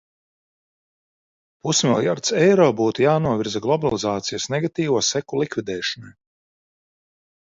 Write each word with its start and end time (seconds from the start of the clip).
Pusmiljards 1.67 2.33
eiro 2.45 2.67
būtu 2.81 3.05
jānovirza 3.05 3.61
globalizācijas 3.67 4.49
negatīvo 4.55 5.03
seko 5.13 5.43
likvidēšanai. 5.43 6.15